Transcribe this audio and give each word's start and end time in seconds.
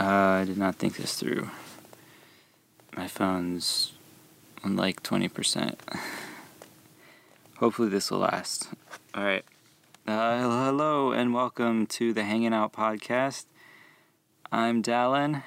Uh, 0.00 0.40
I 0.40 0.44
did 0.46 0.56
not 0.56 0.76
think 0.76 0.96
this 0.96 1.14
through. 1.14 1.50
My 2.96 3.06
phone's 3.06 3.92
on 4.64 4.74
like 4.74 5.02
20%. 5.02 5.74
Hopefully, 7.58 7.90
this 7.90 8.10
will 8.10 8.20
last. 8.20 8.70
Alright. 9.14 9.44
Uh, 10.06 10.38
hello, 10.38 11.12
and 11.12 11.34
welcome 11.34 11.86
to 11.88 12.14
the 12.14 12.24
Hanging 12.24 12.54
Out 12.54 12.72
Podcast. 12.72 13.44
I'm 14.50 14.82
Dallin. 14.82 15.42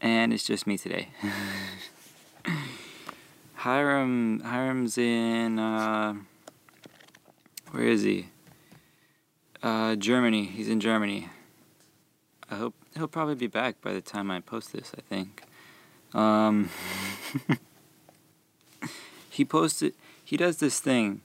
And 0.00 0.32
it's 0.32 0.46
just 0.46 0.66
me 0.66 0.78
today. 0.78 1.08
Hiram, 3.56 4.40
Hiram's 4.40 4.96
in, 4.96 5.58
uh, 5.58 6.14
where 7.70 7.84
is 7.84 8.00
he? 8.00 8.28
Uh, 9.62 9.94
Germany. 9.96 10.44
He's 10.46 10.70
in 10.70 10.80
Germany. 10.80 11.28
I 12.52 12.56
hope 12.56 12.74
he'll 12.94 13.08
probably 13.08 13.34
be 13.34 13.46
back 13.46 13.80
by 13.80 13.94
the 13.94 14.02
time 14.02 14.30
I 14.30 14.40
post 14.40 14.74
this. 14.74 14.92
I 14.96 15.00
think. 15.00 15.42
Um, 16.12 16.68
he 19.30 19.46
posted. 19.46 19.94
He 20.22 20.36
does 20.36 20.58
this 20.58 20.78
thing. 20.78 21.22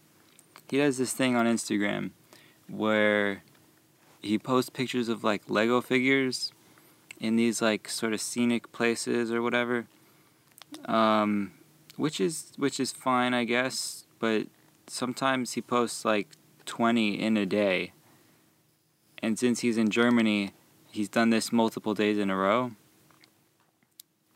He 0.70 0.78
does 0.78 0.98
this 0.98 1.12
thing 1.12 1.36
on 1.36 1.46
Instagram, 1.46 2.12
where 2.70 3.44
he 4.22 4.40
posts 4.40 4.70
pictures 4.70 5.10
of 5.10 5.26
like 5.26 5.50
Lego 5.50 5.82
figures 5.82 6.54
in 7.20 7.36
these 7.36 7.62
like 7.62 7.90
sort 7.90 8.14
of 8.14 8.22
scenic 8.22 8.72
places 8.72 9.30
or 9.30 9.42
whatever. 9.42 9.88
Um, 10.86 11.52
which 11.98 12.22
is 12.22 12.54
which 12.56 12.80
is 12.80 12.94
fine, 12.94 13.34
I 13.34 13.44
guess. 13.44 14.06
But 14.20 14.48
sometimes 14.88 15.54
he 15.54 15.62
posts 15.62 16.06
like 16.06 16.30
twenty 16.66 17.20
in 17.22 17.36
a 17.36 17.46
day 17.46 17.92
and 19.22 19.38
since 19.38 19.62
he's 19.62 19.78
in 19.78 19.90
Germany, 19.90 20.52
he's 20.92 21.10
done 21.10 21.30
this 21.30 21.52
multiple 21.52 21.94
days 21.94 22.18
in 22.18 22.30
a 22.30 22.36
row. 22.36 22.72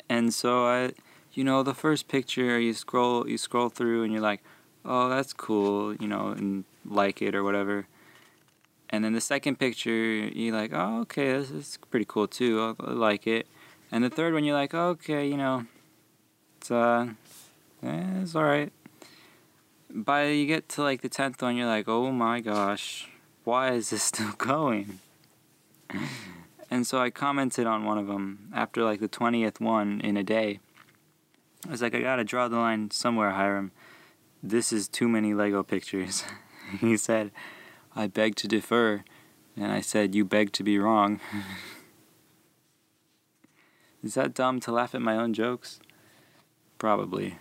And 0.09 0.33
so 0.33 0.65
I, 0.67 0.91
you 1.33 1.43
know, 1.43 1.63
the 1.63 1.73
first 1.73 2.07
picture 2.07 2.59
you 2.59 2.73
scroll 2.73 3.27
you 3.27 3.37
scroll 3.37 3.69
through 3.69 4.03
and 4.03 4.11
you're 4.11 4.21
like, 4.21 4.41
"Oh, 4.83 5.09
that's 5.09 5.33
cool," 5.33 5.95
you 5.95 6.07
know, 6.07 6.27
and 6.29 6.65
like 6.85 7.21
it 7.21 7.33
or 7.33 7.43
whatever. 7.43 7.87
And 8.89 9.05
then 9.05 9.13
the 9.13 9.21
second 9.21 9.57
picture, 9.57 10.27
you're 10.27 10.53
like, 10.53 10.71
"Oh, 10.73 11.01
okay, 11.01 11.31
this 11.31 11.49
is 11.49 11.79
pretty 11.89 12.05
cool 12.05 12.27
too. 12.27 12.75
I 12.79 12.91
like 12.91 13.25
it." 13.25 13.47
And 13.91 14.03
the 14.03 14.09
third 14.09 14.33
one, 14.33 14.43
you're 14.43 14.55
like, 14.55 14.73
oh, 14.73 14.89
"Okay, 14.99 15.27
you 15.27 15.37
know, 15.37 15.65
it's 16.57 16.71
uh, 16.71 17.07
eh, 17.83 18.21
it's 18.21 18.35
all 18.35 18.43
right." 18.43 18.71
By 19.89 20.27
you 20.27 20.45
get 20.45 20.69
to 20.69 20.83
like 20.83 21.01
the 21.01 21.09
tenth 21.09 21.41
one, 21.41 21.55
you're 21.55 21.67
like, 21.67 21.87
"Oh 21.87 22.11
my 22.11 22.41
gosh, 22.41 23.07
why 23.45 23.71
is 23.71 23.91
this 23.91 24.03
still 24.11 24.33
going? 24.37 24.99
And 26.71 26.87
so 26.87 26.99
I 26.99 27.09
commented 27.09 27.67
on 27.67 27.83
one 27.83 27.97
of 27.97 28.07
them 28.07 28.49
after 28.55 28.83
like 28.83 29.01
the 29.01 29.09
20th 29.09 29.59
one 29.59 29.99
in 30.01 30.15
a 30.15 30.23
day. 30.23 30.61
I 31.67 31.71
was 31.71 31.81
like, 31.81 31.93
I 31.93 31.99
gotta 31.99 32.23
draw 32.23 32.47
the 32.47 32.55
line 32.55 32.89
somewhere, 32.91 33.31
Hiram. 33.31 33.71
This 34.41 34.71
is 34.71 34.87
too 34.87 35.09
many 35.09 35.33
Lego 35.33 35.61
pictures. 35.61 36.23
he 36.79 36.95
said, 36.95 37.31
I 37.93 38.07
beg 38.07 38.35
to 38.37 38.47
defer. 38.47 39.03
And 39.57 39.71
I 39.71 39.81
said, 39.81 40.15
You 40.15 40.23
beg 40.23 40.53
to 40.53 40.63
be 40.63 40.79
wrong. 40.79 41.19
is 44.03 44.13
that 44.13 44.33
dumb 44.33 44.61
to 44.61 44.71
laugh 44.71 44.95
at 44.95 45.01
my 45.01 45.17
own 45.17 45.33
jokes? 45.33 45.81
Probably. 46.77 47.37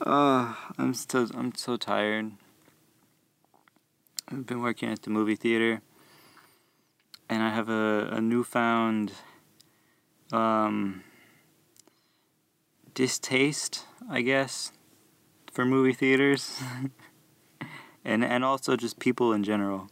Uh, 0.00 0.54
I'm 0.78 0.94
so 0.94 1.26
I'm 1.34 1.54
so 1.54 1.76
tired. 1.76 2.32
I've 4.30 4.46
been 4.46 4.60
working 4.60 4.90
at 4.90 5.02
the 5.02 5.10
movie 5.10 5.36
theater, 5.36 5.80
and 7.30 7.42
I 7.42 7.48
have 7.48 7.70
a, 7.70 8.10
a 8.12 8.20
newfound 8.20 9.12
um, 10.32 11.02
distaste, 12.94 13.86
I 14.10 14.20
guess, 14.20 14.72
for 15.50 15.64
movie 15.64 15.94
theaters, 15.94 16.60
and 18.04 18.22
and 18.22 18.44
also 18.44 18.76
just 18.76 18.98
people 18.98 19.32
in 19.32 19.44
general. 19.44 19.88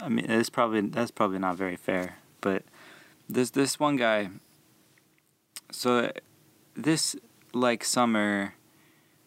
I 0.00 0.08
mean, 0.08 0.30
it's 0.30 0.48
probably 0.48 0.80
that's 0.80 1.10
probably 1.10 1.38
not 1.38 1.56
very 1.56 1.76
fair, 1.76 2.16
but 2.40 2.62
this 3.28 3.50
this 3.50 3.78
one 3.78 3.96
guy. 3.96 4.30
So, 5.70 6.12
this 6.74 7.14
like 7.52 7.84
summer, 7.84 8.54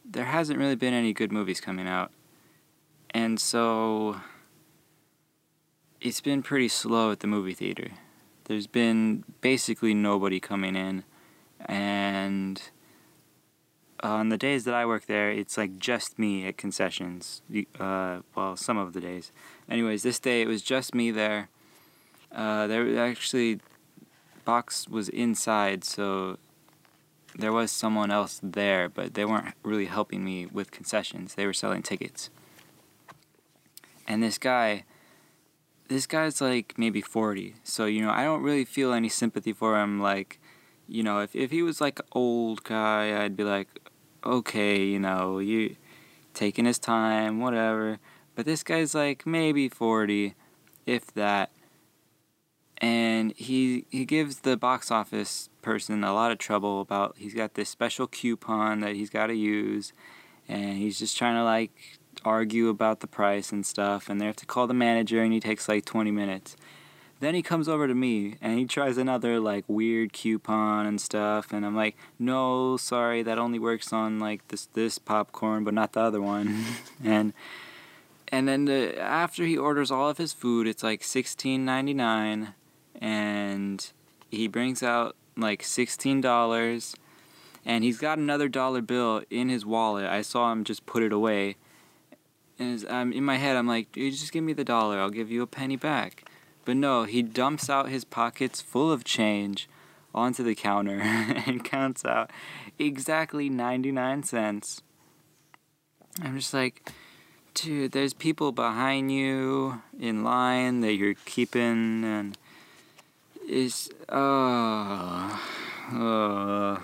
there 0.04 0.26
hasn't 0.26 0.58
really 0.58 0.76
been 0.76 0.94
any 0.94 1.14
good 1.14 1.32
movies 1.32 1.62
coming 1.62 1.88
out. 1.88 2.12
And 3.12 3.40
so 3.40 4.22
it's 6.00 6.22
been 6.22 6.44
pretty 6.44 6.68
slow 6.68 7.12
at 7.12 7.20
the 7.20 7.28
movie 7.28 7.54
theater. 7.54 7.90
There's 8.46 8.68
been 8.68 9.24
basically 9.42 9.94
nobody 9.94 10.40
coming 10.40 10.76
in 10.76 11.04
and 11.66 12.62
on 14.02 14.30
the 14.30 14.38
days 14.38 14.64
that 14.64 14.74
I 14.74 14.86
work 14.86 15.06
there, 15.06 15.30
it's 15.30 15.58
like 15.58 15.78
just 15.78 16.18
me 16.18 16.48
at 16.48 16.58
concessions. 16.58 17.42
Uh, 17.80 18.20
well, 18.36 18.56
some 18.56 18.78
of 18.78 18.94
the 18.94 19.02
days. 19.02 19.32
Anyways, 19.70 20.04
this 20.04 20.20
day 20.20 20.42
it 20.42 20.48
was 20.48 20.62
just 20.62 20.96
me 20.96 21.12
there. 21.12 21.50
Uh, 22.32 22.68
there 22.68 22.98
actually 23.00 23.60
box 24.46 24.88
was 24.88 25.10
inside, 25.10 25.84
so 25.84 26.38
there 27.38 27.52
was 27.52 27.72
someone 27.72 28.12
else 28.12 28.40
there, 28.42 28.88
but 28.88 29.16
they 29.16 29.26
weren't 29.26 29.54
really 29.64 29.86
helping 29.86 30.24
me 30.24 30.46
with 30.46 30.72
concessions. 30.72 31.36
They 31.36 31.46
were 31.46 31.54
selling 31.54 31.84
tickets. 31.84 32.30
And 34.10 34.24
this 34.24 34.40
guy, 34.40 34.86
this 35.88 36.08
guy's 36.08 36.42
like 36.42 36.74
maybe 36.78 37.00
40. 37.00 37.56
So, 37.64 37.86
you 37.86 38.02
know, 38.02 38.10
I 38.10 38.24
don't 38.24 38.44
really 38.44 38.66
feel 38.66 38.92
any 38.92 39.08
sympathy 39.08 39.54
for 39.54 39.80
him. 39.80 40.02
Like, 40.02 40.40
you 40.88 41.04
know, 41.04 41.20
if, 41.20 41.36
if 41.36 41.52
he 41.52 41.62
was 41.62 41.80
like 41.80 42.02
old 42.12 42.64
guy, 42.64 43.24
I'd 43.24 43.38
be 43.38 43.44
like, 43.44 43.68
okay, 44.26 44.84
you 44.84 45.00
know, 45.00 45.38
you 45.38 45.76
taking 46.34 46.66
his 46.66 46.80
time, 46.80 47.40
whatever. 47.40 48.00
But 48.36 48.46
this 48.46 48.64
guy's 48.64 48.96
like 48.96 49.28
maybe 49.28 49.70
40, 49.70 50.34
if 50.86 51.14
that 51.14 51.52
and 52.82 53.34
he 53.36 53.86
he 53.90 54.06
gives 54.06 54.40
the 54.40 54.56
box 54.56 54.90
office 54.90 55.50
person 55.62 56.04
a 56.04 56.14
lot 56.14 56.32
of 56.32 56.38
trouble 56.38 56.80
about 56.80 57.16
he's 57.18 57.34
got 57.34 57.56
this 57.56 57.70
special 57.70 58.08
coupon 58.08 58.80
that 58.80 58.96
he's 58.96 59.10
got 59.10 59.28
to 59.28 59.36
use 59.36 59.92
and 60.48 60.78
he's 60.78 60.98
just 60.98 61.18
trying 61.18 61.36
to 61.36 61.44
like 61.44 61.99
argue 62.26 62.70
about 62.70 63.00
the 63.00 63.08
price 63.08 63.52
and 63.52 63.66
stuff 63.66 64.10
and 64.10 64.20
they 64.20 64.26
have 64.26 64.36
to 64.36 64.46
call 64.46 64.68
the 64.68 64.74
manager 64.74 65.22
and 65.22 65.34
he 65.34 65.40
takes 65.40 65.68
like 65.70 65.86
20 65.86 66.12
minutes 66.12 66.56
then 67.22 67.36
he 67.36 67.42
comes 67.42 67.68
over 67.68 67.88
to 67.88 67.94
me 67.94 68.36
and 68.42 68.58
he 68.58 68.66
tries 68.66 68.98
another 68.98 69.40
like 69.40 69.64
weird 69.68 70.14
coupon 70.14 70.86
and 70.86 71.00
stuff 71.00 71.52
and 71.52 71.66
i'm 71.66 71.76
like 71.76 71.96
no 72.18 72.78
sorry 72.78 73.22
that 73.24 73.38
only 73.38 73.60
works 73.60 73.92
on 73.94 74.20
like 74.20 74.48
this 74.50 74.66
this 74.74 74.98
popcorn 74.98 75.64
but 75.64 75.74
not 75.74 75.94
the 75.94 76.00
other 76.00 76.22
one 76.22 76.64
and 77.04 77.34
and 78.32 78.48
then 78.48 78.66
the, 78.66 79.00
after 79.00 79.44
he 79.44 79.58
orders 79.58 79.90
all 79.90 80.10
of 80.10 80.18
his 80.18 80.34
food 80.34 80.68
it's 80.68 80.84
like 80.84 81.02
16.99 81.02 82.54
and 83.02 83.92
he 84.30 84.48
brings 84.48 84.84
out 84.84 85.16
like 85.36 85.64
$16 85.64 86.96
and 87.66 87.84
he's 87.84 88.00
got 88.00 88.18
another 88.18 88.48
dollar 88.48 88.82
bill 88.82 89.22
in 89.30 89.50
his 89.50 89.66
wallet. 89.66 90.06
I 90.06 90.22
saw 90.22 90.52
him 90.52 90.64
just 90.64 90.86
put 90.86 91.04
it 91.04 91.14
away. 91.14 91.56
And 92.60 92.86
I'm 92.90 93.14
in 93.14 93.24
my 93.24 93.38
head, 93.38 93.56
I'm 93.56 93.68
like, 93.68 93.92
dude, 93.94 94.14
just 94.14 94.34
give 94.34 94.44
me 94.44 94.54
the 94.54 94.66
dollar. 94.66 95.00
I'll 95.00 95.10
give 95.10 95.32
you 95.32 95.42
a 95.42 95.48
penny 95.48 95.78
back. 95.78 96.30
But 96.66 96.76
no, 96.76 97.06
he 97.06 97.24
dumps 97.24 97.70
out 97.70 97.90
his 97.90 98.04
pockets 98.04 98.62
full 98.62 98.92
of 98.92 99.04
change 99.04 99.70
onto 100.14 100.44
the 100.44 100.56
counter 100.56 101.00
and 101.02 101.64
counts 101.64 102.04
out 102.06 102.30
exactly 102.78 103.50
99 103.50 104.24
cents. 104.24 104.82
I'm 106.22 106.38
just 106.38 106.54
like, 106.54 106.92
dude, 107.54 107.94
there's 107.94 108.14
people 108.14 108.52
behind 108.52 109.12
you 109.12 109.82
in 110.00 110.24
line 110.24 110.82
that 110.82 110.94
you're 110.94 111.16
keeping 111.26 112.04
and 112.04 112.38
is 113.48 113.90
uh 114.10 115.38
uh 115.92 116.78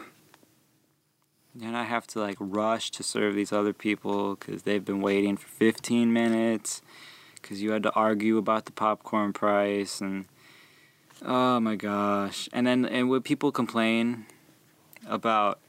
and 1.62 1.76
I 1.78 1.84
have 1.84 2.06
to 2.08 2.20
like 2.20 2.38
rush 2.40 2.92
to 2.92 3.04
serve 3.04 3.36
these 3.36 3.54
other 3.54 3.74
people 3.74 4.36
because 4.36 4.64
they've 4.64 4.84
been 4.84 5.02
waiting 5.02 5.38
for 5.38 5.48
15 5.48 6.12
minutes 6.12 6.82
because 7.36 7.62
you 7.62 7.72
had 7.72 7.84
to 7.84 7.92
argue 7.94 8.38
about 8.38 8.66
the 8.66 8.72
popcorn 8.72 9.34
price 9.34 10.02
and 10.02 10.26
oh 11.24 11.60
my 11.60 11.76
gosh. 11.76 12.50
And 12.52 12.68
then 12.68 12.86
and 12.86 13.10
when 13.10 13.22
people 13.22 13.52
complain 13.52 14.26
about 15.08 15.60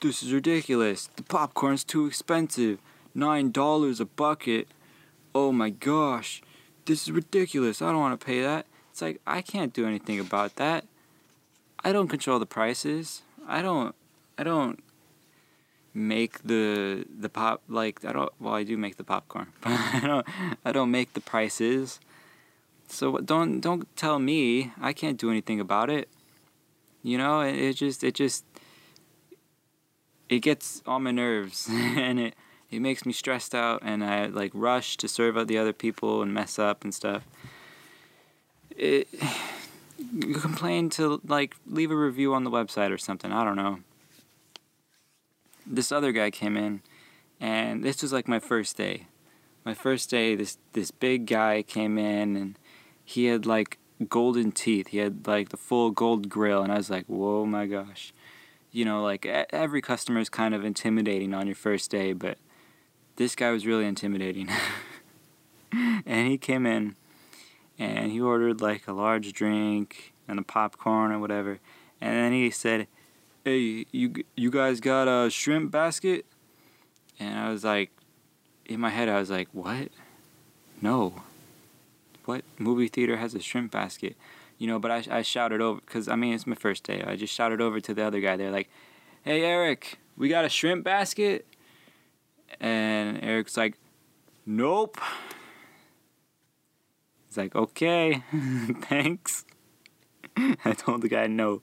this 0.00 0.22
is 0.22 0.32
ridiculous. 0.32 1.08
The 1.16 1.22
popcorn's 1.22 1.84
too 1.84 2.06
expensive. 2.06 2.78
Nine 3.14 3.50
dollars 3.50 4.00
a 4.00 4.04
bucket. 4.04 4.68
Oh 5.34 5.52
my 5.52 5.70
gosh. 5.70 6.42
This 6.86 7.02
is 7.02 7.12
ridiculous. 7.12 7.80
I 7.80 7.86
don't 7.90 8.00
want 8.00 8.18
to 8.18 8.24
pay 8.24 8.42
that. 8.42 8.66
It's 8.90 9.02
like 9.02 9.20
I 9.26 9.42
can't 9.42 9.72
do 9.72 9.86
anything 9.86 10.20
about 10.20 10.56
that. 10.56 10.84
I 11.84 11.92
don't 11.92 12.08
control 12.08 12.38
the 12.38 12.46
prices. 12.46 13.22
I 13.46 13.60
don't 13.60 13.94
I 14.38 14.42
don't 14.44 14.82
make 15.94 16.42
the 16.42 17.06
the 17.16 17.28
pop 17.28 17.62
like 17.68 18.04
I 18.04 18.12
don't 18.12 18.32
well 18.40 18.54
I 18.54 18.64
do 18.64 18.76
make 18.76 18.96
the 18.96 19.04
popcorn 19.04 19.52
but 19.60 19.70
I 19.70 20.00
don't 20.04 20.26
I 20.64 20.72
don't 20.72 20.90
make 20.90 21.14
the 21.14 21.20
prices. 21.20 22.00
So 22.88 23.18
don't 23.18 23.60
don't 23.60 23.88
tell 23.96 24.18
me. 24.18 24.72
I 24.80 24.92
can't 24.92 25.18
do 25.18 25.30
anything 25.30 25.60
about 25.60 25.88
it. 25.88 26.08
You 27.02 27.16
know 27.16 27.40
it, 27.40 27.54
it 27.54 27.74
just 27.74 28.02
it 28.02 28.14
just 28.14 28.44
it 30.28 30.40
gets 30.40 30.82
on 30.84 31.04
my 31.04 31.12
nerves 31.12 31.68
and 31.70 32.18
it 32.18 32.34
it 32.70 32.80
makes 32.80 33.06
me 33.06 33.12
stressed 33.12 33.54
out 33.54 33.80
and 33.84 34.02
I 34.02 34.26
like 34.26 34.50
rush 34.52 34.96
to 34.96 35.06
serve 35.06 35.38
out 35.38 35.46
the 35.46 35.58
other 35.58 35.72
people 35.72 36.22
and 36.22 36.34
mess 36.34 36.58
up 36.58 36.82
and 36.82 36.92
stuff. 36.92 37.22
It 38.76 39.06
you 40.12 40.34
complain 40.34 40.90
to 40.90 41.20
like 41.24 41.54
leave 41.66 41.92
a 41.92 41.96
review 41.96 42.34
on 42.34 42.42
the 42.42 42.50
website 42.50 42.90
or 42.90 42.98
something. 42.98 43.32
I 43.32 43.44
don't 43.44 43.56
know 43.56 43.78
this 45.66 45.92
other 45.92 46.12
guy 46.12 46.30
came 46.30 46.56
in, 46.56 46.82
and 47.40 47.82
this 47.82 48.02
was 48.02 48.12
like 48.12 48.28
my 48.28 48.38
first 48.38 48.76
day. 48.76 49.06
My 49.64 49.74
first 49.74 50.10
day, 50.10 50.34
this 50.34 50.58
this 50.72 50.90
big 50.90 51.26
guy 51.26 51.62
came 51.62 51.98
in, 51.98 52.36
and 52.36 52.58
he 53.04 53.26
had 53.26 53.46
like 53.46 53.78
golden 54.08 54.52
teeth. 54.52 54.88
He 54.88 54.98
had 54.98 55.26
like 55.26 55.50
the 55.50 55.56
full 55.56 55.90
gold 55.90 56.28
grill, 56.28 56.62
and 56.62 56.72
I 56.72 56.76
was 56.76 56.90
like, 56.90 57.06
"Whoa, 57.06 57.46
my 57.46 57.66
gosh!" 57.66 58.12
You 58.70 58.84
know, 58.84 59.02
like 59.02 59.24
every 59.26 59.80
customer 59.80 60.20
is 60.20 60.28
kind 60.28 60.54
of 60.54 60.64
intimidating 60.64 61.32
on 61.32 61.46
your 61.46 61.56
first 61.56 61.90
day, 61.90 62.12
but 62.12 62.38
this 63.16 63.34
guy 63.36 63.50
was 63.50 63.66
really 63.66 63.86
intimidating. 63.86 64.48
and 65.72 66.28
he 66.28 66.36
came 66.38 66.66
in, 66.66 66.96
and 67.78 68.10
he 68.10 68.20
ordered 68.20 68.60
like 68.60 68.86
a 68.88 68.92
large 68.92 69.32
drink 69.32 70.12
and 70.26 70.38
a 70.38 70.42
popcorn 70.42 71.12
or 71.12 71.18
whatever, 71.18 71.60
and 72.00 72.16
then 72.16 72.32
he 72.32 72.50
said, 72.50 72.88
hey, 73.44 73.84
you 73.92 74.24
you 74.36 74.50
guys 74.50 74.80
got 74.80 75.06
a 75.06 75.30
shrimp 75.30 75.70
basket? 75.70 76.24
And 77.20 77.38
I 77.38 77.50
was 77.50 77.62
like, 77.62 77.90
in 78.66 78.80
my 78.80 78.90
head, 78.90 79.08
I 79.08 79.18
was 79.18 79.30
like, 79.30 79.48
what? 79.52 79.88
No. 80.80 81.22
What 82.24 82.42
movie 82.58 82.88
theater 82.88 83.18
has 83.18 83.34
a 83.34 83.40
shrimp 83.40 83.70
basket? 83.70 84.16
You 84.58 84.66
know, 84.66 84.78
but 84.78 84.90
I, 84.90 85.04
I 85.10 85.22
shouted 85.22 85.60
over, 85.60 85.80
because 85.80 86.08
I 86.08 86.16
mean, 86.16 86.32
it's 86.32 86.46
my 86.46 86.56
first 86.56 86.84
day. 86.84 87.04
I 87.06 87.16
just 87.16 87.34
shouted 87.34 87.60
over 87.60 87.80
to 87.80 87.94
the 87.94 88.02
other 88.02 88.20
guy. 88.20 88.36
They're 88.36 88.50
like, 88.50 88.70
hey, 89.22 89.42
Eric, 89.42 89.98
we 90.16 90.28
got 90.28 90.44
a 90.44 90.48
shrimp 90.48 90.84
basket? 90.84 91.46
And 92.60 93.22
Eric's 93.22 93.56
like, 93.56 93.74
nope. 94.46 94.98
He's 97.28 97.36
like, 97.36 97.54
okay, 97.54 98.22
thanks. 98.82 99.44
I 100.64 100.72
told 100.72 101.02
the 101.02 101.08
guy 101.08 101.26
no 101.26 101.62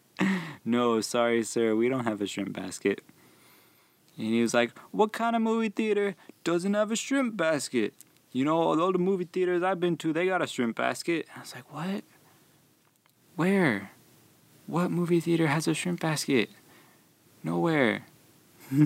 no, 0.63 1.01
sorry, 1.01 1.43
sir, 1.43 1.75
we 1.75 1.89
don't 1.89 2.05
have 2.05 2.21
a 2.21 2.27
shrimp 2.27 2.53
basket. 2.53 3.01
And 4.17 4.27
he 4.27 4.41
was 4.41 4.53
like, 4.53 4.71
What 4.91 5.11
kind 5.13 5.35
of 5.35 5.41
movie 5.41 5.69
theater 5.69 6.15
doesn't 6.43 6.73
have 6.73 6.91
a 6.91 6.95
shrimp 6.95 7.37
basket? 7.37 7.93
You 8.31 8.45
know, 8.45 8.61
all 8.61 8.91
the 8.91 8.97
movie 8.97 9.25
theaters 9.25 9.63
I've 9.63 9.79
been 9.79 9.97
to, 9.97 10.13
they 10.13 10.25
got 10.27 10.41
a 10.41 10.47
shrimp 10.47 10.77
basket. 10.77 11.27
I 11.35 11.39
was 11.39 11.55
like, 11.55 11.73
What? 11.73 12.03
Where? 13.35 13.91
What 14.67 14.91
movie 14.91 15.19
theater 15.19 15.47
has 15.47 15.67
a 15.67 15.73
shrimp 15.73 16.01
basket? 16.01 16.49
Nowhere. 17.43 18.05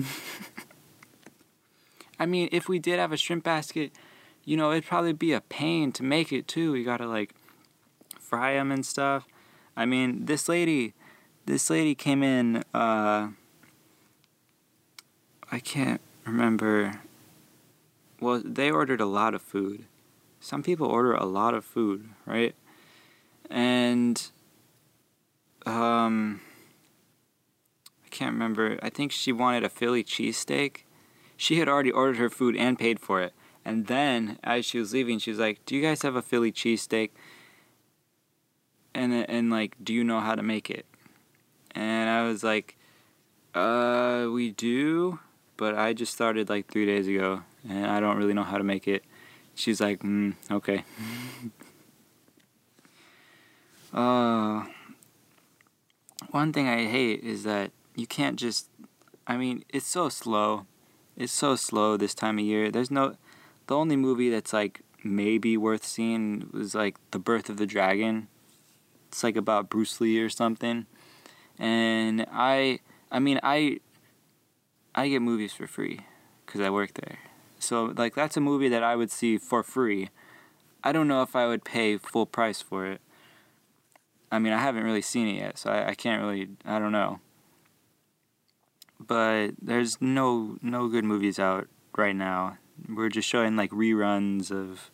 I 2.18 2.24
mean, 2.26 2.48
if 2.50 2.68
we 2.68 2.78
did 2.78 2.98
have 2.98 3.12
a 3.12 3.16
shrimp 3.16 3.44
basket, 3.44 3.92
you 4.44 4.56
know, 4.56 4.70
it'd 4.72 4.86
probably 4.86 5.12
be 5.12 5.32
a 5.32 5.42
pain 5.42 5.92
to 5.92 6.02
make 6.02 6.32
it 6.32 6.48
too. 6.48 6.74
You 6.74 6.84
gotta 6.84 7.06
like 7.06 7.34
fry 8.18 8.54
them 8.54 8.72
and 8.72 8.86
stuff. 8.86 9.26
I 9.76 9.84
mean, 9.84 10.24
this 10.24 10.48
lady, 10.48 10.94
this 11.46 11.70
lady 11.70 11.94
came 11.94 12.22
in. 12.22 12.64
Uh, 12.74 13.28
I 15.50 15.58
can't 15.60 16.00
remember. 16.24 17.00
Well, 18.20 18.42
they 18.44 18.70
ordered 18.70 19.00
a 19.00 19.06
lot 19.06 19.34
of 19.34 19.42
food. 19.42 19.84
Some 20.40 20.62
people 20.62 20.86
order 20.86 21.12
a 21.12 21.24
lot 21.24 21.54
of 21.54 21.64
food, 21.64 22.08
right? 22.26 22.54
And 23.48 24.28
um, 25.64 26.40
I 28.04 28.08
can't 28.10 28.32
remember. 28.32 28.78
I 28.82 28.90
think 28.90 29.12
she 29.12 29.32
wanted 29.32 29.64
a 29.64 29.68
Philly 29.68 30.02
cheesesteak. 30.02 30.78
She 31.36 31.58
had 31.58 31.68
already 31.68 31.90
ordered 31.90 32.16
her 32.16 32.30
food 32.30 32.56
and 32.56 32.78
paid 32.78 32.98
for 32.98 33.20
it. 33.22 33.32
And 33.64 33.86
then, 33.86 34.38
as 34.44 34.64
she 34.64 34.78
was 34.78 34.92
leaving, 34.92 35.18
she 35.18 35.30
was 35.30 35.40
like, 35.40 35.64
"Do 35.66 35.74
you 35.74 35.82
guys 35.82 36.02
have 36.02 36.14
a 36.14 36.22
Philly 36.22 36.52
cheesesteak?" 36.52 37.10
And 38.94 39.12
and 39.12 39.50
like, 39.50 39.76
do 39.82 39.92
you 39.92 40.04
know 40.04 40.20
how 40.20 40.36
to 40.36 40.42
make 40.42 40.70
it? 40.70 40.86
And 41.76 42.08
I 42.08 42.26
was 42.26 42.42
like, 42.42 42.78
uh, 43.54 44.28
we 44.32 44.50
do, 44.50 45.18
but 45.58 45.74
I 45.74 45.92
just 45.92 46.14
started 46.14 46.48
like 46.48 46.68
three 46.68 46.86
days 46.86 47.06
ago, 47.06 47.42
and 47.68 47.86
I 47.86 48.00
don't 48.00 48.16
really 48.16 48.32
know 48.32 48.44
how 48.44 48.56
to 48.56 48.64
make 48.64 48.88
it. 48.88 49.04
She's 49.54 49.78
like, 49.78 50.00
mm, 50.00 50.34
okay. 50.50 50.84
uh, 53.94 54.64
one 56.30 56.54
thing 56.54 56.66
I 56.66 56.86
hate 56.86 57.22
is 57.22 57.44
that 57.44 57.72
you 57.94 58.06
can't 58.06 58.36
just, 58.36 58.70
I 59.26 59.36
mean, 59.36 59.62
it's 59.68 59.86
so 59.86 60.08
slow. 60.08 60.64
It's 61.14 61.32
so 61.32 61.56
slow 61.56 61.98
this 61.98 62.14
time 62.14 62.38
of 62.38 62.44
year. 62.46 62.70
There's 62.70 62.90
no, 62.90 63.16
the 63.66 63.76
only 63.76 63.96
movie 63.96 64.30
that's 64.30 64.54
like 64.54 64.80
maybe 65.04 65.58
worth 65.58 65.84
seeing 65.84 66.48
was 66.54 66.74
like 66.74 66.96
The 67.10 67.18
Birth 67.18 67.50
of 67.50 67.58
the 67.58 67.66
Dragon. 67.66 68.28
It's 69.08 69.22
like 69.22 69.36
about 69.36 69.68
Bruce 69.68 70.00
Lee 70.00 70.18
or 70.20 70.30
something 70.30 70.86
and 71.58 72.26
I 72.30 72.80
I 73.10 73.18
mean 73.18 73.40
I 73.42 73.80
I 74.94 75.08
get 75.08 75.22
movies 75.22 75.52
for 75.52 75.66
free 75.66 76.00
because 76.44 76.60
I 76.60 76.70
work 76.70 76.94
there. 76.94 77.18
So 77.58 77.92
like 77.96 78.14
that's 78.14 78.36
a 78.36 78.40
movie 78.40 78.68
that 78.68 78.82
I 78.82 78.96
would 78.96 79.10
see 79.10 79.38
for 79.38 79.62
free. 79.62 80.10
I 80.84 80.92
don't 80.92 81.08
know 81.08 81.22
if 81.22 81.34
I 81.34 81.46
would 81.46 81.64
pay 81.64 81.96
full 81.96 82.26
price 82.26 82.62
for 82.62 82.86
it. 82.86 83.00
I 84.30 84.38
mean 84.38 84.52
I 84.52 84.58
haven't 84.58 84.84
really 84.84 85.02
seen 85.02 85.28
it 85.28 85.40
yet, 85.40 85.58
so 85.58 85.70
I, 85.70 85.90
I 85.90 85.94
can't 85.94 86.22
really 86.22 86.48
I 86.64 86.78
don't 86.78 86.92
know. 86.92 87.20
But 88.98 89.52
there's 89.60 90.00
no 90.00 90.58
no 90.62 90.88
good 90.88 91.04
movies 91.04 91.38
out 91.38 91.68
right 91.96 92.16
now. 92.16 92.58
We're 92.88 93.08
just 93.08 93.28
showing 93.28 93.56
like 93.56 93.70
reruns 93.70 94.50
of 94.50 94.90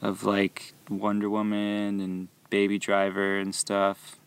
of 0.00 0.24
like 0.24 0.72
Wonder 0.88 1.28
Woman 1.28 2.00
and 2.00 2.28
Baby 2.50 2.78
Driver 2.78 3.38
and 3.38 3.54
stuff 3.54 4.18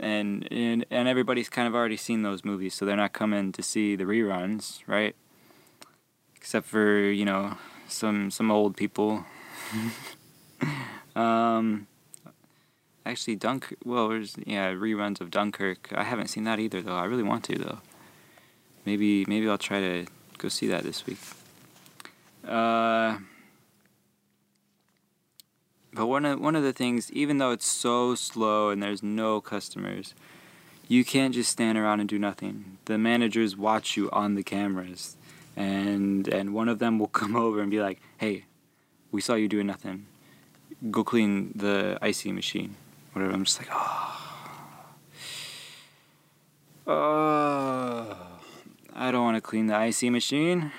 and 0.00 0.50
and 0.52 0.84
and 0.90 1.08
everybody's 1.08 1.48
kind 1.48 1.68
of 1.68 1.74
already 1.74 1.96
seen 1.96 2.22
those 2.22 2.44
movies, 2.44 2.74
so 2.74 2.84
they're 2.84 2.96
not 2.96 3.12
coming 3.12 3.52
to 3.52 3.62
see 3.62 3.96
the 3.96 4.04
reruns, 4.04 4.80
right? 4.86 5.14
Except 6.36 6.66
for 6.66 6.98
you 6.98 7.24
know 7.24 7.56
some 7.88 8.30
some 8.30 8.50
old 8.50 8.76
people. 8.76 9.24
um, 11.16 11.86
actually, 13.06 13.36
Dunk. 13.36 13.74
Well, 13.84 14.08
there's 14.08 14.36
yeah 14.46 14.72
reruns 14.72 15.20
of 15.20 15.30
Dunkirk. 15.30 15.92
I 15.94 16.04
haven't 16.04 16.28
seen 16.28 16.44
that 16.44 16.58
either 16.58 16.80
though. 16.82 16.96
I 16.96 17.04
really 17.04 17.22
want 17.22 17.44
to 17.44 17.58
though. 17.58 17.78
Maybe 18.84 19.24
maybe 19.26 19.48
I'll 19.48 19.58
try 19.58 19.80
to 19.80 20.06
go 20.38 20.48
see 20.48 20.66
that 20.68 20.82
this 20.82 21.06
week. 21.06 21.18
Uh, 22.46 23.18
but 25.94 26.06
one 26.06 26.24
of 26.24 26.40
one 26.40 26.56
of 26.56 26.62
the 26.62 26.72
things, 26.72 27.10
even 27.12 27.38
though 27.38 27.52
it's 27.52 27.66
so 27.66 28.14
slow 28.14 28.70
and 28.70 28.82
there's 28.82 29.02
no 29.02 29.40
customers, 29.40 30.14
you 30.88 31.04
can't 31.04 31.34
just 31.34 31.50
stand 31.50 31.78
around 31.78 32.00
and 32.00 32.08
do 32.08 32.18
nothing. 32.18 32.78
The 32.86 32.98
managers 32.98 33.56
watch 33.56 33.96
you 33.96 34.10
on 34.10 34.34
the 34.34 34.42
cameras, 34.42 35.16
and 35.56 36.26
and 36.28 36.52
one 36.52 36.68
of 36.68 36.78
them 36.78 36.98
will 36.98 37.08
come 37.22 37.36
over 37.36 37.60
and 37.60 37.70
be 37.70 37.80
like, 37.80 38.00
"Hey, 38.18 38.44
we 39.12 39.20
saw 39.20 39.34
you 39.34 39.48
doing 39.48 39.66
nothing. 39.66 40.06
Go 40.90 41.04
clean 41.04 41.52
the 41.54 41.98
ICEE 42.02 42.32
machine." 42.32 42.76
Whatever. 43.14 43.32
I'm 43.32 43.44
just 43.44 43.60
like, 43.60 43.68
oh. 43.70 44.10
Oh, 46.86 48.16
I 48.92 49.12
don't 49.12 49.24
want 49.24 49.36
to 49.36 49.40
clean 49.40 49.68
the 49.68 49.76
ICEE 49.76 50.10
machine. 50.10 50.72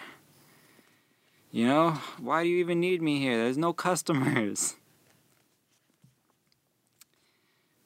You 1.50 1.67
know, 1.67 1.91
why 2.19 2.43
do 2.43 2.50
you 2.50 2.57
even 2.57 2.81
need 2.81 3.01
me 3.01 3.19
here? 3.19 3.38
There's 3.38 3.57
no 3.57 3.72
customers. 3.72 4.75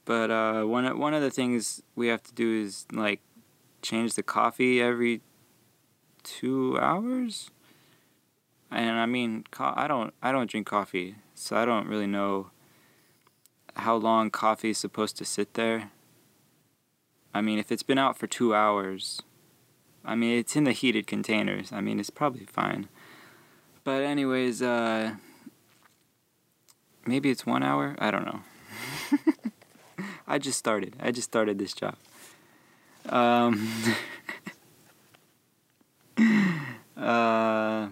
But 0.09 0.31
uh, 0.31 0.63
one 0.63 0.97
one 0.97 1.13
of 1.13 1.21
the 1.21 1.29
things 1.29 1.83
we 1.95 2.07
have 2.07 2.23
to 2.23 2.33
do 2.33 2.63
is 2.63 2.87
like 2.91 3.21
change 3.83 4.15
the 4.15 4.23
coffee 4.23 4.81
every 4.81 5.21
two 6.23 6.79
hours. 6.81 7.51
And 8.71 8.97
I 8.97 9.05
mean, 9.05 9.43
I 9.59 9.87
don't 9.87 10.11
I 10.19 10.31
don't 10.31 10.49
drink 10.49 10.65
coffee, 10.65 11.17
so 11.35 11.55
I 11.57 11.63
don't 11.63 11.87
really 11.87 12.07
know 12.07 12.49
how 13.75 13.97
long 13.97 14.31
coffee 14.31 14.71
is 14.71 14.79
supposed 14.79 15.15
to 15.17 15.25
sit 15.25 15.53
there. 15.53 15.91
I 17.31 17.41
mean, 17.41 17.59
if 17.59 17.71
it's 17.71 17.83
been 17.83 17.99
out 17.99 18.17
for 18.17 18.25
two 18.25 18.55
hours, 18.55 19.21
I 20.03 20.15
mean 20.15 20.39
it's 20.39 20.55
in 20.55 20.63
the 20.63 20.71
heated 20.71 21.05
containers. 21.05 21.71
I 21.71 21.81
mean 21.81 21.99
it's 21.99 22.09
probably 22.09 22.45
fine. 22.45 22.89
But 23.83 24.01
anyways, 24.01 24.63
uh, 24.63 25.17
maybe 27.05 27.29
it's 27.29 27.45
one 27.45 27.61
hour. 27.61 27.95
I 27.99 28.09
don't 28.09 28.25
know. 28.25 28.41
I 30.29 30.37
just 30.37 30.57
started. 30.57 30.95
I 31.01 31.11
just 31.11 31.29
started 31.29 31.57
this 31.59 31.73
job. 31.73 31.95
Um, 33.09 33.67
Uh, 36.99 37.87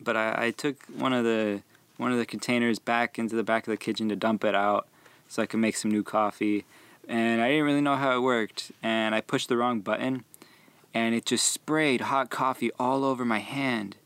but 0.00 0.16
I, 0.16 0.46
I 0.46 0.50
took 0.50 0.82
one 0.86 1.12
of 1.12 1.24
the 1.24 1.62
one 1.98 2.10
of 2.10 2.18
the 2.18 2.26
containers 2.26 2.78
back 2.78 3.18
into 3.18 3.36
the 3.36 3.44
back 3.44 3.66
of 3.66 3.70
the 3.70 3.76
kitchen 3.76 4.08
to 4.08 4.16
dump 4.16 4.44
it 4.44 4.54
out 4.54 4.88
so 5.28 5.42
I 5.42 5.46
could 5.46 5.60
make 5.60 5.76
some 5.76 5.90
new 5.90 6.02
coffee. 6.02 6.64
And 7.06 7.40
I 7.40 7.48
didn't 7.48 7.64
really 7.64 7.80
know 7.80 7.96
how 7.96 8.16
it 8.16 8.20
worked. 8.20 8.72
And 8.82 9.14
I 9.14 9.20
pushed 9.20 9.48
the 9.48 9.56
wrong 9.56 9.80
button 9.80 10.24
and 10.92 11.14
it 11.14 11.26
just 11.26 11.46
sprayed 11.48 12.02
hot 12.02 12.30
coffee 12.30 12.70
all 12.78 13.04
over 13.04 13.24
my 13.24 13.38
hand. 13.38 13.96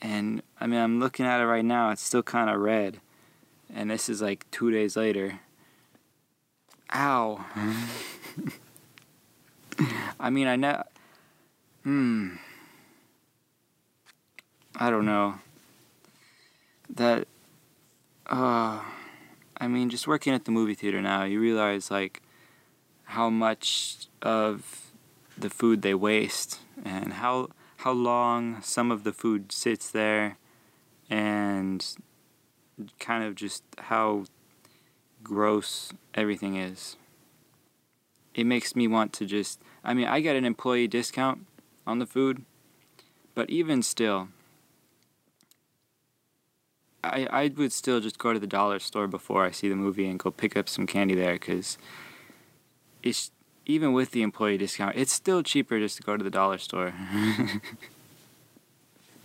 And 0.00 0.42
I 0.60 0.66
mean, 0.66 0.80
I'm 0.80 0.98
looking 0.98 1.26
at 1.26 1.40
it 1.40 1.46
right 1.46 1.64
now, 1.64 1.90
it's 1.90 2.02
still 2.02 2.22
kind 2.22 2.50
of 2.50 2.58
red. 2.60 3.00
And 3.72 3.90
this 3.90 4.08
is 4.08 4.20
like 4.20 4.50
two 4.50 4.70
days 4.70 4.96
later. 4.96 5.40
Ow. 6.94 7.44
I 10.20 10.30
mean, 10.30 10.46
I 10.46 10.56
know. 10.56 10.82
Hmm. 11.84 12.36
I 14.76 14.90
don't 14.90 15.06
know. 15.06 15.36
That. 16.94 17.26
Uh. 18.26 18.80
I 19.58 19.68
mean, 19.68 19.90
just 19.90 20.08
working 20.08 20.34
at 20.34 20.44
the 20.44 20.50
movie 20.50 20.74
theater 20.74 21.00
now, 21.00 21.22
you 21.22 21.38
realize, 21.38 21.88
like, 21.88 22.20
how 23.04 23.30
much 23.30 24.08
of 24.22 24.90
the 25.38 25.50
food 25.50 25.82
they 25.82 25.94
waste 25.94 26.58
and 26.84 27.14
how 27.14 27.48
how 27.78 27.92
long 27.92 28.60
some 28.62 28.90
of 28.90 29.04
the 29.04 29.12
food 29.12 29.52
sits 29.52 29.90
there 29.90 30.36
and 31.10 31.96
kind 32.98 33.24
of 33.24 33.34
just 33.34 33.62
how 33.78 34.24
gross 35.22 35.92
everything 36.14 36.56
is. 36.56 36.96
It 38.34 38.44
makes 38.44 38.74
me 38.74 38.88
want 38.88 39.12
to 39.14 39.26
just 39.26 39.60
I 39.84 39.94
mean, 39.94 40.06
I 40.06 40.20
get 40.20 40.36
an 40.36 40.44
employee 40.44 40.88
discount 40.88 41.46
on 41.86 41.98
the 41.98 42.06
food, 42.06 42.44
but 43.34 43.50
even 43.50 43.82
still 43.82 44.28
I 47.02 47.26
I 47.30 47.52
would 47.56 47.72
still 47.72 48.00
just 48.00 48.18
go 48.18 48.32
to 48.32 48.38
the 48.38 48.46
dollar 48.46 48.78
store 48.78 49.06
before 49.06 49.44
I 49.44 49.50
see 49.50 49.68
the 49.68 49.76
movie 49.76 50.06
and 50.06 50.18
go 50.18 50.30
pick 50.30 50.56
up 50.56 50.68
some 50.68 50.86
candy 50.86 51.14
there 51.14 51.38
cuz 51.38 51.78
it's 53.02 53.30
even 53.66 53.92
with 53.92 54.10
the 54.10 54.22
employee 54.22 54.58
discount, 54.58 54.96
it's 54.96 55.12
still 55.12 55.42
cheaper 55.42 55.78
just 55.78 55.96
to 55.96 56.02
go 56.02 56.16
to 56.16 56.24
the 56.24 56.30
dollar 56.30 56.58
store. 56.58 56.92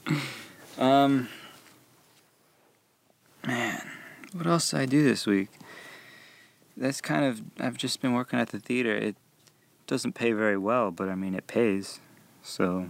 um, 0.78 1.28
man, 3.46 3.82
what 4.34 4.46
else 4.46 4.72
did 4.72 4.80
I 4.80 4.86
do 4.86 5.04
this 5.04 5.26
week? 5.26 5.50
That's 6.78 7.02
kind 7.02 7.26
of 7.26 7.42
I've 7.60 7.76
just 7.76 8.02
been 8.02 8.14
working 8.14 8.40
at 8.40 8.50
the 8.50 8.60
theater. 8.60 8.96
It 8.96 9.16
doesn't 9.88 10.14
pay 10.14 10.32
very 10.32 10.58
well, 10.58 10.92
but 10.92 11.10
I 11.10 11.16
mean 11.16 11.34
it 11.34 11.48
pays, 11.48 12.00
so 12.44 12.90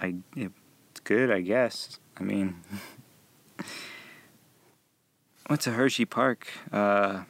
I 0.00 0.16
it's 0.34 1.00
good, 1.04 1.30
I 1.30 1.40
guess. 1.40 2.00
I 2.18 2.24
mean, 2.24 2.56
went 5.48 5.62
to 5.62 5.70
Hershey 5.70 6.04
Park. 6.04 6.48
Uh, 6.72 7.22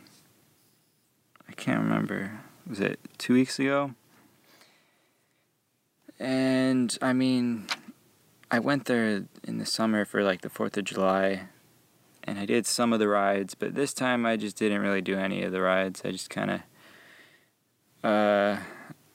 I 1.49 1.53
can't 1.57 1.81
remember. 1.81 2.41
Was 2.67 2.81
it 2.81 2.99
two 3.19 3.35
weeks 3.35 3.59
ago? 3.59 3.95
And 6.19 6.97
I 7.03 7.13
mean, 7.13 7.67
I 8.51 8.59
went 8.59 8.87
there 8.87 9.25
in 9.45 9.59
the 9.59 9.67
summer 9.67 10.05
for 10.05 10.23
like 10.23 10.41
the 10.41 10.51
4th 10.51 10.77
of 10.77 10.85
July 10.85 11.49
and 12.31 12.39
I 12.39 12.47
did 12.47 12.65
some 12.65 12.93
of 12.93 13.01
the 13.01 13.09
rides, 13.09 13.57
but 13.57 13.75
this 13.75 13.93
time 13.93 14.25
I 14.25 14.37
just 14.37 14.57
didn't 14.57 14.83
really 14.83 15.01
do 15.03 15.19
any 15.19 15.43
of 15.43 15.51
the 15.51 15.61
rides. 15.61 16.03
I 16.05 16.13
just 16.13 16.31
kind 16.31 16.53
of, 16.53 16.61
uh, 18.05 18.61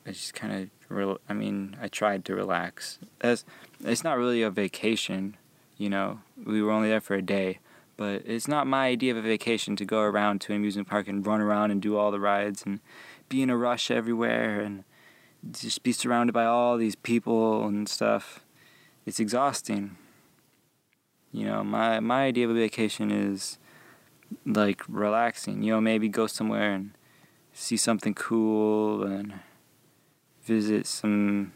I 0.06 0.12
just 0.12 0.34
kind 0.34 0.52
of, 0.54 0.70
re- 0.90 1.16
I 1.30 1.34
mean, 1.34 1.78
I 1.82 1.88
tried 1.88 2.26
to 2.26 2.36
relax. 2.36 3.00
As 3.22 3.46
it's 3.80 4.04
not 4.04 4.18
really 4.18 4.42
a 4.42 4.50
vacation, 4.50 5.38
you 5.78 5.90
know. 5.90 6.20
We 6.46 6.62
were 6.62 6.72
only 6.72 6.90
there 6.90 7.00
for 7.00 7.14
a 7.14 7.22
day, 7.22 7.60
but 7.96 8.24
it's 8.26 8.50
not 8.50 8.68
my 8.68 8.88
idea 8.88 9.14
of 9.14 9.18
a 9.18 9.22
vacation 9.22 9.78
to 9.78 9.86
go 9.86 10.02
around 10.02 10.42
to 10.42 10.52
an 10.52 10.58
amusement 10.58 10.90
park 10.90 11.08
and 11.08 11.26
run 11.26 11.40
around 11.40 11.72
and 11.72 11.82
do 11.82 11.96
all 11.96 12.12
the 12.12 12.20
rides 12.20 12.64
and 12.66 12.82
be 13.30 13.42
in 13.42 13.50
a 13.50 13.56
rush 13.56 13.90
everywhere 13.90 14.60
and 14.60 14.84
just 15.54 15.84
be 15.84 15.94
surrounded 15.94 16.34
by 16.34 16.44
all 16.44 16.76
these 16.76 16.96
people 16.96 17.66
and 17.66 17.88
stuff. 17.88 18.42
It's 19.06 19.22
exhausting. 19.22 19.96
You 21.36 21.48
know, 21.48 21.64
my 21.66 22.00
my 22.00 22.24
idea 22.24 22.46
of 22.46 22.52
a 22.52 22.54
vacation 22.54 23.12
is 23.12 23.58
like 24.46 24.82
relaxing. 24.88 25.64
You 25.64 25.74
know, 25.74 25.82
maybe 25.82 26.08
go 26.08 26.28
somewhere 26.28 26.72
and 26.72 26.92
see 27.52 27.76
something 27.76 28.14
cool 28.14 29.04
and 29.04 29.42
visit 30.44 30.88
some 30.88 31.52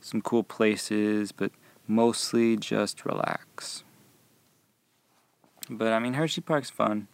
some 0.00 0.20
cool 0.20 0.42
places, 0.42 1.30
but 1.30 1.52
mostly 1.86 2.56
just 2.56 3.04
relax. 3.04 3.84
But 5.70 5.92
I 5.92 6.00
mean, 6.00 6.14
Hershey 6.14 6.40
Park's 6.40 6.70
fun. 6.70 7.06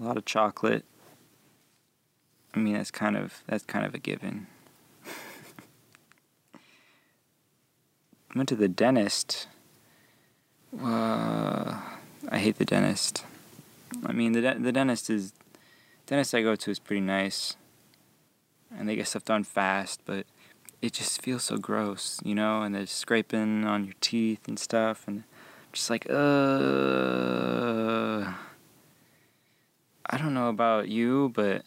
A 0.00 0.04
lot 0.04 0.16
of 0.16 0.24
chocolate. 0.24 0.86
I 2.54 2.58
mean, 2.58 2.72
that's 2.72 2.90
kind 2.90 3.18
of 3.18 3.42
that's 3.46 3.64
kind 3.64 3.84
of 3.84 3.94
a 3.94 3.98
given. 3.98 4.46
Went 8.34 8.48
to 8.48 8.56
the 8.56 8.68
dentist. 8.68 9.48
Uh, 10.82 11.80
I 12.28 12.38
hate 12.38 12.56
the 12.58 12.64
dentist. 12.64 13.24
I 14.04 14.12
mean, 14.12 14.32
the 14.32 14.40
de- 14.40 14.58
the 14.58 14.72
dentist 14.72 15.08
is 15.10 15.32
dentist 16.06 16.34
I 16.34 16.42
go 16.42 16.56
to 16.56 16.70
is 16.70 16.78
pretty 16.78 17.00
nice, 17.00 17.56
and 18.76 18.88
they 18.88 18.96
get 18.96 19.08
stuff 19.08 19.24
done 19.24 19.44
fast, 19.44 20.00
but 20.04 20.26
it 20.82 20.92
just 20.92 21.22
feels 21.22 21.44
so 21.44 21.56
gross, 21.58 22.20
you 22.24 22.34
know. 22.34 22.62
And 22.62 22.74
they're 22.74 22.86
scraping 22.86 23.64
on 23.64 23.84
your 23.84 23.94
teeth 24.00 24.48
and 24.48 24.58
stuff, 24.58 25.06
and 25.06 25.24
just 25.72 25.90
like, 25.90 26.06
uh. 26.10 26.94
I 30.06 30.18
don't 30.18 30.34
know 30.34 30.48
about 30.48 30.88
you, 30.88 31.32
but 31.34 31.64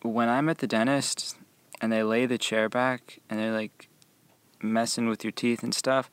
when 0.00 0.28
I'm 0.28 0.48
at 0.48 0.58
the 0.58 0.66
dentist 0.66 1.36
and 1.80 1.92
they 1.92 2.02
lay 2.02 2.24
the 2.24 2.38
chair 2.38 2.68
back 2.68 3.20
and 3.28 3.38
they're 3.38 3.52
like 3.52 3.88
messing 4.62 5.06
with 5.06 5.22
your 5.22 5.32
teeth 5.32 5.62
and 5.62 5.74
stuff, 5.74 6.10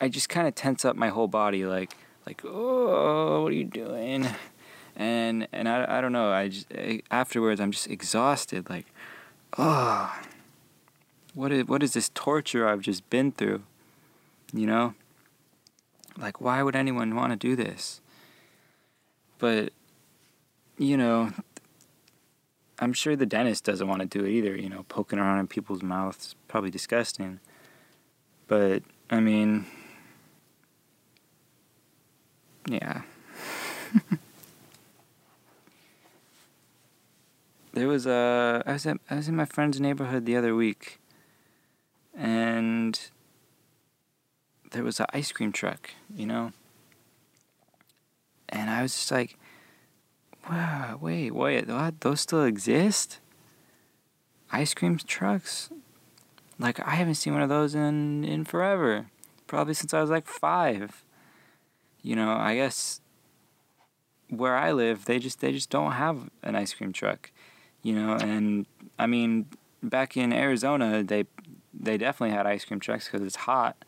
I 0.00 0.08
just 0.08 0.28
kind 0.28 0.46
of 0.46 0.54
tense 0.54 0.84
up 0.84 0.96
my 0.96 1.08
whole 1.08 1.28
body, 1.28 1.64
like, 1.66 1.94
like, 2.26 2.42
oh, 2.44 3.42
what 3.42 3.52
are 3.52 3.56
you 3.56 3.64
doing? 3.64 4.26
And 4.96 5.46
and 5.52 5.68
I, 5.68 5.98
I 5.98 6.00
don't 6.00 6.12
know. 6.12 6.30
I 6.30 6.48
just 6.48 6.66
eh, 6.74 6.98
afterwards 7.10 7.60
I'm 7.60 7.70
just 7.70 7.88
exhausted, 7.88 8.68
like, 8.68 8.86
oh, 9.56 10.12
what 11.34 11.52
is 11.52 11.66
what 11.66 11.82
is 11.82 11.92
this 11.92 12.10
torture 12.14 12.68
I've 12.68 12.80
just 12.80 13.08
been 13.08 13.32
through? 13.32 13.62
You 14.52 14.66
know. 14.66 14.94
Like, 16.18 16.40
why 16.40 16.62
would 16.62 16.74
anyone 16.74 17.14
want 17.14 17.32
to 17.32 17.36
do 17.36 17.54
this? 17.54 18.00
But, 19.38 19.72
you 20.76 20.96
know, 20.96 21.30
I'm 22.80 22.92
sure 22.92 23.14
the 23.14 23.26
dentist 23.26 23.64
doesn't 23.64 23.86
want 23.86 24.00
to 24.00 24.06
do 24.06 24.24
it 24.24 24.30
either. 24.30 24.56
You 24.56 24.68
know, 24.68 24.84
poking 24.88 25.18
around 25.18 25.38
in 25.38 25.46
people's 25.46 25.82
mouths 25.82 26.34
probably 26.48 26.70
disgusting. 26.70 27.38
But, 28.48 28.82
I 29.10 29.20
mean, 29.20 29.66
yeah. 32.68 33.02
there 37.72 37.88
was 37.88 38.06
a 38.06 38.62
I 38.66 38.72
was 38.72 38.86
at, 38.86 38.98
I 39.10 39.16
was 39.16 39.28
in 39.28 39.36
my 39.36 39.44
friend's 39.44 39.80
neighborhood 39.80 40.26
the 40.26 40.36
other 40.36 40.54
week, 40.54 41.00
and 42.16 43.00
there 44.70 44.82
was 44.82 45.00
an 45.00 45.06
ice 45.12 45.32
cream 45.32 45.52
truck, 45.52 45.90
you 46.14 46.26
know? 46.26 46.52
And 48.48 48.70
I 48.70 48.82
was 48.82 48.94
just 48.94 49.10
like, 49.10 49.36
wow, 50.48 50.98
wait, 51.00 51.32
wait, 51.32 51.68
what? 51.68 52.00
Those 52.00 52.20
still 52.20 52.44
exist? 52.44 53.20
Ice 54.50 54.74
cream 54.74 54.98
trucks? 54.98 55.70
Like, 56.58 56.80
I 56.80 56.92
haven't 56.96 57.16
seen 57.16 57.34
one 57.34 57.42
of 57.42 57.48
those 57.48 57.74
in, 57.74 58.24
in 58.24 58.44
forever. 58.44 59.06
Probably 59.46 59.74
since 59.74 59.94
I 59.94 60.00
was 60.00 60.10
like 60.10 60.26
five. 60.26 61.04
You 62.02 62.16
know, 62.16 62.30
I 62.32 62.54
guess 62.54 63.00
where 64.28 64.56
I 64.56 64.72
live, 64.72 65.04
they 65.04 65.18
just 65.18 65.40
they 65.40 65.52
just 65.52 65.70
don't 65.70 65.92
have 65.92 66.30
an 66.42 66.54
ice 66.54 66.72
cream 66.74 66.92
truck. 66.92 67.30
You 67.82 67.94
know, 67.94 68.14
and 68.14 68.66
I 68.98 69.06
mean, 69.06 69.46
back 69.82 70.16
in 70.16 70.32
Arizona, 70.32 71.02
they 71.02 71.24
they 71.72 71.96
definitely 71.98 72.36
had 72.36 72.46
ice 72.46 72.64
cream 72.64 72.80
trucks 72.80 73.06
because 73.06 73.26
it's 73.26 73.36
hot 73.36 73.84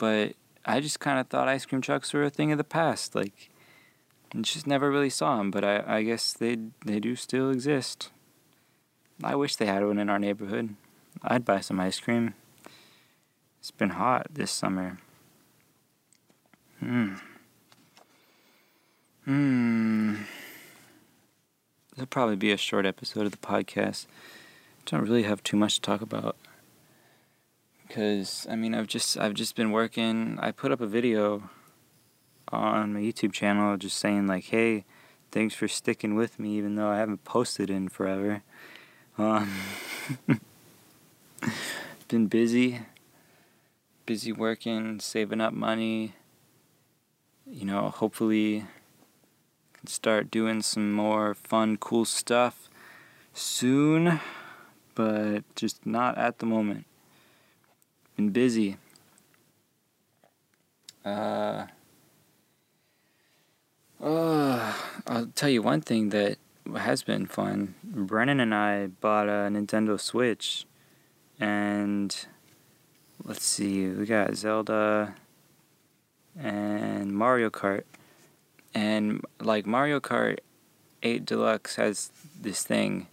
but 0.00 0.32
I 0.64 0.80
just 0.80 0.98
kind 0.98 1.20
of 1.20 1.28
thought 1.28 1.46
ice 1.46 1.66
cream 1.66 1.82
trucks 1.82 2.14
were 2.14 2.24
a 2.24 2.30
thing 2.30 2.50
of 2.52 2.58
the 2.58 2.64
past. 2.64 3.14
Like, 3.14 3.50
And 4.32 4.46
just 4.46 4.66
never 4.66 4.90
really 4.90 5.10
saw 5.10 5.36
them. 5.36 5.50
But 5.50 5.62
I, 5.62 5.84
I 5.86 6.02
guess 6.02 6.32
they 6.32 6.56
they 6.86 6.98
do 7.00 7.14
still 7.14 7.50
exist. 7.50 8.10
I 9.22 9.34
wish 9.34 9.56
they 9.56 9.66
had 9.66 9.84
one 9.84 9.98
in 9.98 10.08
our 10.08 10.18
neighborhood. 10.18 10.74
I'd 11.22 11.44
buy 11.44 11.60
some 11.60 11.78
ice 11.78 12.00
cream. 12.00 12.32
It's 13.58 13.70
been 13.70 13.90
hot 13.90 14.28
this 14.32 14.50
summer. 14.50 14.98
Hmm. 16.78 17.16
Hmm. 19.30 20.14
There'll 21.94 22.08
probably 22.08 22.34
be 22.34 22.50
a 22.50 22.56
short 22.56 22.84
episode 22.84 23.26
of 23.26 23.30
the 23.30 23.38
podcast. 23.38 24.06
Don't 24.86 25.02
really 25.02 25.22
have 25.22 25.40
too 25.44 25.56
much 25.56 25.76
to 25.76 25.80
talk 25.80 26.00
about. 26.00 26.34
Cause 27.88 28.48
I 28.50 28.56
mean 28.56 28.74
I've 28.74 28.88
just 28.88 29.16
I've 29.16 29.34
just 29.34 29.54
been 29.54 29.70
working. 29.70 30.36
I 30.40 30.50
put 30.50 30.72
up 30.72 30.80
a 30.80 30.86
video 30.88 31.48
on 32.48 32.92
my 32.92 32.98
YouTube 32.98 33.32
channel 33.32 33.76
just 33.76 33.98
saying 33.98 34.26
like, 34.26 34.46
hey, 34.46 34.84
thanks 35.30 35.54
for 35.54 35.68
sticking 35.68 36.16
with 36.16 36.40
me 36.40 36.56
even 36.58 36.74
though 36.74 36.88
I 36.88 36.96
haven't 36.96 37.22
posted 37.22 37.70
in 37.70 37.88
forever. 37.88 38.42
Um, 39.16 39.48
been 42.08 42.26
busy, 42.26 42.80
busy 44.06 44.32
working, 44.32 44.98
saving 44.98 45.40
up 45.40 45.52
money. 45.52 46.14
You 47.46 47.64
know, 47.64 47.90
hopefully 47.90 48.64
can 49.80 49.86
start 49.88 50.30
doing 50.30 50.62
some 50.62 50.92
more 50.92 51.34
fun, 51.34 51.76
cool 51.78 52.04
stuff 52.04 52.68
soon, 53.32 54.20
but 54.94 55.42
just 55.56 55.86
not 55.86 56.18
at 56.18 56.38
the 56.38 56.46
moment. 56.46 56.86
Been 58.16 58.30
busy. 58.30 58.76
Uh, 61.04 61.66
uh, 64.02 64.74
I'll 65.06 65.26
tell 65.34 65.48
you 65.48 65.62
one 65.62 65.80
thing 65.80 66.10
that 66.10 66.36
has 66.76 67.02
been 67.02 67.26
fun. 67.26 67.74
Brennan 67.82 68.40
and 68.40 68.54
I 68.54 68.88
bought 68.88 69.28
a 69.28 69.48
Nintendo 69.48 69.98
Switch, 69.98 70.66
and 71.38 72.14
let's 73.24 73.44
see, 73.44 73.88
we 73.88 74.04
got 74.04 74.34
Zelda 74.34 75.14
and 76.38 77.12
Mario 77.12 77.48
Kart. 77.48 77.84
And 78.74 79.24
like 79.40 79.66
Mario 79.66 80.00
Kart 80.00 80.38
8 81.02 81.24
Deluxe 81.24 81.76
has 81.76 82.10
this 82.40 82.62
thing, 82.62 83.06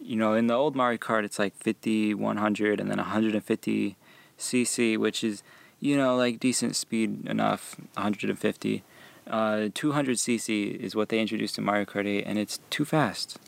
you 0.00 0.16
know, 0.16 0.34
in 0.34 0.46
the 0.46 0.54
old 0.54 0.74
Mario 0.74 0.98
Kart, 0.98 1.24
it's 1.24 1.38
like 1.38 1.54
50, 1.56 2.14
100, 2.14 2.80
and 2.80 2.90
then 2.90 2.98
150 2.98 3.96
cc, 4.38 4.96
which 4.98 5.24
is, 5.24 5.42
you 5.80 5.96
know, 5.96 6.16
like 6.16 6.40
decent 6.40 6.76
speed 6.76 7.26
enough, 7.26 7.76
150. 7.94 8.82
Uh, 9.26 9.68
200cc 9.74 10.76
is 10.76 10.96
what 10.96 11.10
they 11.10 11.20
introduced 11.20 11.58
in 11.58 11.64
Mario 11.64 11.84
Kart 11.84 12.06
8, 12.06 12.24
and 12.26 12.38
it's 12.38 12.60
too 12.70 12.84
fast. 12.84 13.38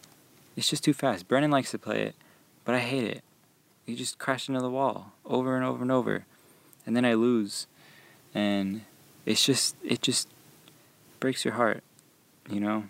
It's 0.57 0.69
just 0.69 0.85
too 0.85 0.93
fast. 0.93 1.27
Brennan 1.27 1.51
likes 1.51 1.71
to 1.71 1.79
play 1.79 2.03
it, 2.03 2.15
but 2.65 2.75
I 2.75 2.81
hate 2.81 3.05
it. 3.05 3.23
You 3.87 3.97
just 3.97 4.19
crash 4.19 4.49
into 4.49 4.61
the 4.61 4.71
wall 4.71 5.13
over 5.25 5.57
and 5.57 5.65
over 5.65 5.83
and 5.83 5.91
over, 5.91 6.27
and 6.85 6.95
then 6.95 7.05
I 7.05 7.15
lose, 7.15 7.67
and 8.35 8.83
it's 9.25 9.45
just 9.45 9.75
it 9.83 10.03
just 10.03 10.29
breaks 11.21 11.45
your 11.45 11.55
heart, 11.55 11.85
you 12.49 12.61
know. 12.61 12.85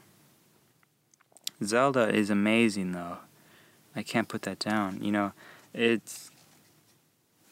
Zelda 1.62 2.08
is 2.08 2.30
amazing 2.30 2.92
though. 2.92 3.18
I 3.94 4.02
can't 4.02 4.28
put 4.28 4.42
that 4.42 4.58
down. 4.58 5.02
You 5.02 5.12
know, 5.12 5.32
it's 5.74 6.30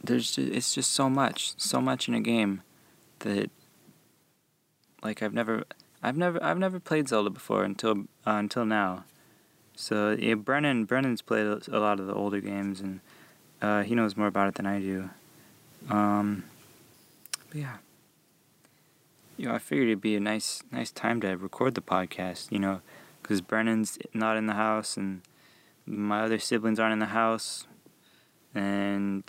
there's 0.02 0.30
just, 0.30 0.38
it's 0.38 0.74
just 0.74 0.92
so 0.92 1.10
much, 1.10 1.54
so 1.58 1.80
much 1.80 2.08
in 2.08 2.14
a 2.14 2.20
game 2.20 2.62
that 3.20 3.50
like 5.02 5.22
I've 5.22 5.34
never, 5.34 5.64
I've 6.02 6.16
never, 6.16 6.42
I've 6.42 6.58
never 6.58 6.80
played 6.80 7.08
Zelda 7.08 7.30
before 7.30 7.64
until 7.64 8.04
uh, 8.26 8.36
until 8.38 8.64
now. 8.64 9.04
So 9.74 10.16
yeah, 10.18 10.34
Brennan, 10.34 10.84
Brennan's 10.86 11.22
played 11.22 11.46
a 11.46 11.78
lot 11.78 12.00
of 12.00 12.06
the 12.06 12.14
older 12.14 12.40
games, 12.40 12.80
and 12.80 13.00
uh, 13.60 13.82
he 13.82 13.94
knows 13.94 14.16
more 14.16 14.26
about 14.26 14.48
it 14.48 14.54
than 14.54 14.66
I 14.66 14.80
do. 14.80 15.10
Um, 15.90 16.44
but 17.48 17.58
yeah, 17.58 17.76
you 19.38 19.48
know, 19.48 19.54
I 19.54 19.58
figured 19.58 19.88
it'd 19.88 20.02
be 20.02 20.16
a 20.16 20.20
nice, 20.20 20.62
nice 20.70 20.90
time 20.90 21.22
to 21.22 21.36
record 21.36 21.74
the 21.74 21.80
podcast. 21.80 22.52
You 22.52 22.58
know, 22.58 22.82
because 23.22 23.40
Brennan's 23.40 23.98
not 24.12 24.36
in 24.36 24.46
the 24.46 24.54
house, 24.54 24.98
and 24.98 25.22
my 25.86 26.20
other 26.20 26.38
siblings 26.38 26.78
aren't 26.78 26.92
in 26.92 26.98
the 26.98 27.06
house, 27.06 27.66
and 28.54 29.24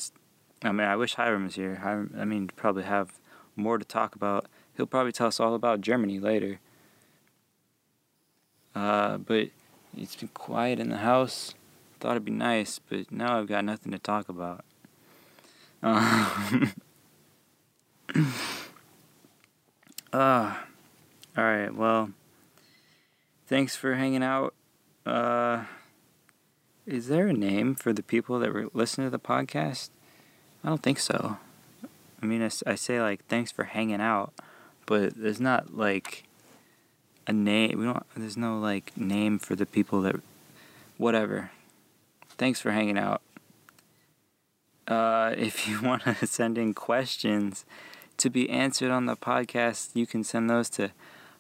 I 0.62 0.74
mean, 0.74 0.88
I 0.88 0.98
wish 0.98 1.16
Hiram 1.16 1.46
was 1.46 1.56
here. 1.56 1.76
Hiram, 1.76 2.14
I 2.20 2.26
mean, 2.26 2.50
probably 2.56 2.84
have 2.84 3.20
more 3.56 3.78
to 3.78 3.86
talk 3.86 4.16
about 4.16 4.48
He'll 4.80 4.88
probably 4.88 5.12
tell 5.12 5.28
us 5.28 5.42
all 5.42 5.56
about 5.56 5.82
Germany 5.82 6.22
later. 6.22 6.62
Uh, 8.74 9.18
but 9.18 9.50
it's 9.98 10.16
been 10.16 10.30
quiet 10.30 10.80
in 10.80 10.88
the 10.88 11.00
house. 11.00 11.54
Thought 12.00 12.12
it'd 12.12 12.24
be 12.24 12.32
nice, 12.32 12.80
but 12.80 13.12
now 13.12 13.38
I've 13.38 13.48
got 13.48 13.66
nothing 13.66 13.92
to 13.92 14.00
talk 14.00 14.30
about. 14.30 14.64
Um, 15.84 16.72
uh, 20.14 20.56
alright, 21.38 21.76
well, 21.76 22.12
thanks 23.48 23.76
for 23.76 23.96
hanging 23.96 24.24
out. 24.24 24.54
Uh, 25.06 25.66
is 26.86 27.08
there 27.08 27.28
a 27.28 27.34
name 27.34 27.76
for 27.76 27.94
the 27.94 28.04
people 28.04 28.40
that 28.40 28.54
were 28.54 28.68
listen 28.74 29.04
to 29.04 29.10
the 29.10 29.20
podcast? 29.20 29.90
I 30.64 30.70
don't 30.70 30.84
think 30.84 31.00
so. 31.00 31.38
I 32.22 32.26
mean, 32.26 32.42
I, 32.42 32.50
I 32.68 32.76
say, 32.76 33.02
like, 33.02 33.26
thanks 33.28 33.52
for 33.52 33.64
hanging 33.64 34.02
out 34.02 34.34
but 34.90 35.14
there's 35.16 35.40
not 35.40 35.78
like 35.78 36.24
a 37.28 37.32
name. 37.32 37.78
We 37.78 37.86
don't. 37.86 38.04
There's 38.18 38.36
no 38.36 38.58
like 38.58 38.98
name 38.98 39.38
for 39.38 39.56
the 39.56 39.68
people 39.68 40.02
that. 40.02 40.16
Whatever. 40.98 41.52
Thanks 42.40 42.60
for 42.60 42.72
hanging 42.72 42.98
out. 42.98 43.22
Uh, 44.88 45.34
if 45.38 45.68
you 45.68 45.80
want 45.80 46.04
to 46.06 46.26
send 46.26 46.58
in 46.58 46.74
questions 46.74 47.66
to 48.20 48.30
be 48.30 48.50
answered 48.50 48.92
on 48.92 49.06
the 49.06 49.16
podcast, 49.16 49.92
you 49.96 50.06
can 50.06 50.24
send 50.24 50.50
those 50.50 50.70
to 50.72 50.92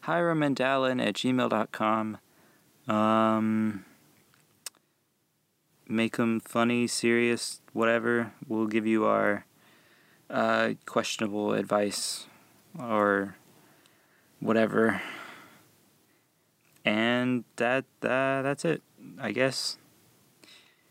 hiramandalin 0.05 1.05
at 1.05 1.15
gmail.com. 1.15 2.17
Um, 2.87 3.85
make 5.87 6.17
them 6.17 6.39
funny, 6.39 6.87
serious, 6.87 7.61
whatever. 7.73 8.33
We'll 8.47 8.67
give 8.67 8.87
you 8.87 9.05
our 9.05 9.45
uh, 10.29 10.73
questionable 10.85 11.53
advice 11.53 12.27
or 12.79 13.35
whatever. 14.39 15.01
And 16.85 17.43
that 17.57 17.85
uh, 18.01 18.41
that's 18.41 18.65
it, 18.65 18.81
I 19.19 19.31
guess. 19.31 19.77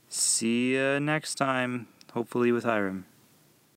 See 0.09 0.75
you 0.75 1.01
next 1.01 1.35
time, 1.37 1.89
hopefully 2.13 2.53
with 2.53 2.65
Hiram. 2.65 3.07